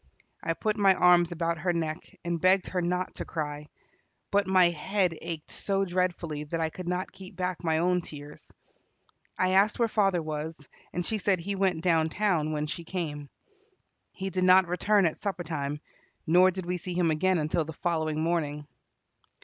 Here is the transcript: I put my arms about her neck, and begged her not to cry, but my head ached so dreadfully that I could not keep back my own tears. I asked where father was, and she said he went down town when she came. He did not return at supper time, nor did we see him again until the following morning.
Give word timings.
I 0.41 0.55
put 0.55 0.77
my 0.77 0.95
arms 0.95 1.31
about 1.31 1.59
her 1.59 1.73
neck, 1.73 2.17
and 2.25 2.41
begged 2.41 2.69
her 2.69 2.81
not 2.81 3.13
to 3.17 3.23
cry, 3.23 3.67
but 4.31 4.47
my 4.47 4.69
head 4.71 5.15
ached 5.21 5.51
so 5.51 5.85
dreadfully 5.85 6.43
that 6.45 6.59
I 6.59 6.71
could 6.71 6.87
not 6.87 7.11
keep 7.11 7.35
back 7.35 7.63
my 7.63 7.77
own 7.77 8.01
tears. 8.01 8.51
I 9.37 9.49
asked 9.49 9.77
where 9.77 9.87
father 9.87 10.19
was, 10.23 10.57
and 10.91 11.05
she 11.05 11.19
said 11.19 11.39
he 11.39 11.53
went 11.53 11.83
down 11.83 12.09
town 12.09 12.51
when 12.51 12.65
she 12.65 12.83
came. 12.83 13.29
He 14.11 14.31
did 14.31 14.43
not 14.43 14.67
return 14.67 15.05
at 15.05 15.19
supper 15.19 15.43
time, 15.43 15.79
nor 16.25 16.49
did 16.49 16.65
we 16.65 16.77
see 16.77 16.95
him 16.95 17.11
again 17.11 17.37
until 17.37 17.63
the 17.63 17.73
following 17.73 18.19
morning. 18.23 18.65